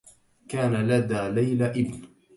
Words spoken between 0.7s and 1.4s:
لدى